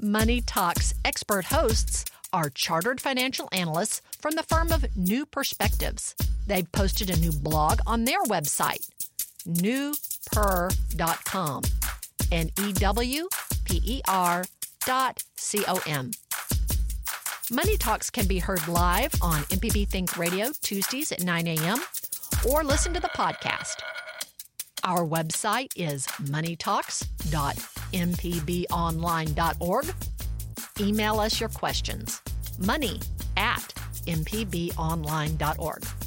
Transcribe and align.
Money 0.00 0.40
Talks 0.42 0.92
expert 1.04 1.46
hosts 1.46 2.04
are 2.32 2.50
chartered 2.50 3.00
financial 3.00 3.48
analysts 3.50 4.02
from 4.20 4.34
the 4.34 4.42
firm 4.42 4.70
of 4.70 4.84
New 4.96 5.24
Perspectives. 5.24 6.14
They've 6.46 6.70
posted 6.70 7.08
a 7.10 7.18
new 7.18 7.32
blog 7.32 7.80
on 7.86 8.04
their 8.04 8.22
website, 8.24 8.86
newper.com, 9.46 10.02
N 12.30 12.50
E 12.60 12.72
W 12.74 13.28
P 13.64 13.80
E 13.84 14.02
R 14.06 14.44
dot 14.84 15.24
C 15.36 15.64
O 15.66 15.80
M. 15.86 16.10
Money 17.50 17.76
Talks 17.76 18.10
can 18.10 18.26
be 18.26 18.38
heard 18.40 18.66
live 18.68 19.12
on 19.22 19.42
MPB 19.44 19.88
Think 19.88 20.18
Radio 20.18 20.50
Tuesdays 20.62 21.12
at 21.12 21.22
9 21.22 21.46
a.m. 21.46 21.78
or 22.48 22.64
listen 22.64 22.92
to 22.92 23.00
the 23.00 23.08
podcast. 23.08 23.76
Our 24.84 25.06
website 25.06 25.72
is 25.76 26.06
moneytalks.mpbonline.org. 27.96 29.94
Email 30.80 31.20
us 31.20 31.40
your 31.40 31.48
questions. 31.48 32.20
Money 32.58 33.00
at 33.36 33.72
mpbonline.org. 34.06 36.05